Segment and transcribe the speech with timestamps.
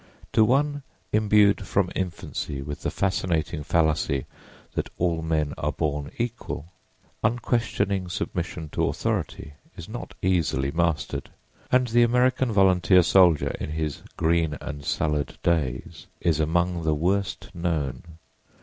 [0.33, 0.81] To one
[1.11, 4.25] imbued from infancy with the fascinating fallacy
[4.73, 6.73] that all men are born equal,
[7.23, 11.29] unquestioning submission to authority is not easily mastered,
[11.71, 17.53] and the American volunteer soldier in his "green and salad days" is among the worst
[17.53, 18.01] known.